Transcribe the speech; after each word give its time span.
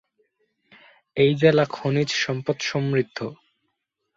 এই 1.17 1.31
জেলা 1.35 1.65
খনিজ 1.71 2.09
সম্পদ 2.15 2.57
সমৃদ্ধ। 2.61 3.17